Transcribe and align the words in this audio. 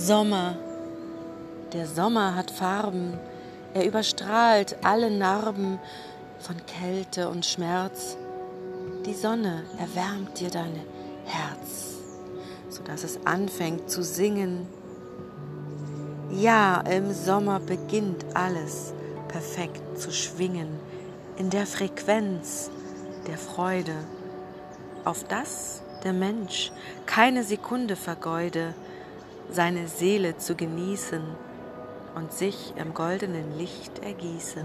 Sommer. 0.00 0.54
Der 1.72 1.88
Sommer 1.88 2.36
hat 2.36 2.52
Farben, 2.52 3.18
er 3.74 3.84
überstrahlt 3.84 4.76
alle 4.84 5.10
Narben 5.10 5.80
von 6.38 6.54
Kälte 6.66 7.28
und 7.28 7.44
Schmerz. 7.44 8.16
Die 9.04 9.12
Sonne 9.12 9.64
erwärmt 9.76 10.38
dir 10.38 10.50
dein 10.50 10.72
Herz, 11.24 11.96
sodass 12.68 13.02
es 13.02 13.26
anfängt 13.26 13.90
zu 13.90 14.04
singen. 14.04 14.68
Ja, 16.30 16.80
im 16.82 17.12
Sommer 17.12 17.58
beginnt 17.58 18.24
alles 18.34 18.92
perfekt 19.26 19.98
zu 19.98 20.12
schwingen, 20.12 20.68
in 21.38 21.50
der 21.50 21.66
Frequenz 21.66 22.70
der 23.26 23.36
Freude, 23.36 23.96
auf 25.04 25.24
das 25.24 25.82
der 26.04 26.12
Mensch 26.12 26.70
keine 27.04 27.42
Sekunde 27.42 27.96
vergeude, 27.96 28.74
seine 29.50 29.88
Seele 29.88 30.36
zu 30.36 30.54
genießen 30.54 31.22
und 32.14 32.32
sich 32.32 32.74
im 32.76 32.94
goldenen 32.94 33.56
Licht 33.58 34.00
ergieße. 34.00 34.64